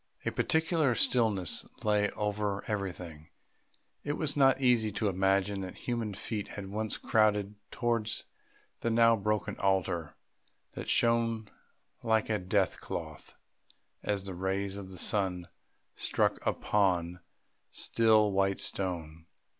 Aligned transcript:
A 0.25 0.31
peculiar 0.31 0.95
stillness 0.95 1.63
lay 1.83 2.09
over 2.17 2.63
everything; 2.65 3.29
it 4.03 4.13
was 4.13 4.35
not 4.35 4.59
easy 4.59 4.91
to 4.93 5.09
imagine 5.09 5.61
that 5.61 5.75
human 5.85 6.15
feet 6.15 6.47
had 6.47 6.71
once 6.71 6.97
crowded 6.97 7.53
towards 7.69 8.23
the 8.79 8.89
now 8.89 9.15
broken 9.15 9.57
altar 9.59 10.15
that 10.71 10.89
shone 10.89 11.51
like 12.01 12.31
a 12.31 12.39
death 12.39 12.81
cloth 12.81 13.35
as 14.01 14.23
the 14.23 14.33
rays 14.33 14.75
of 14.75 14.89
the 14.89 14.97
sun 14.97 15.47
struck 15.95 16.43
upon 16.47 17.13
the 17.13 17.19
still 17.71 18.31
white 18.31 18.59
stone. 18.59 19.27